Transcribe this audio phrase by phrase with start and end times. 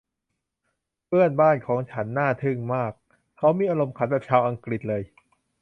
[1.07, 2.93] เพื่อนบ้านของฉันน่าทึ่งมาก
[3.37, 5.03] เขามีอารมณ์ขันแบบชาวอังกฤษเลย